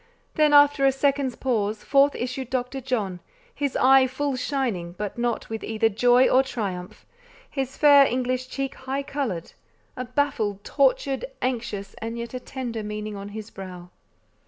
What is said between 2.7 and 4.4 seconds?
John, his eye full